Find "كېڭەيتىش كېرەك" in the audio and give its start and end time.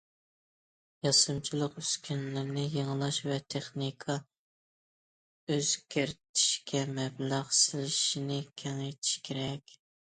8.65-9.81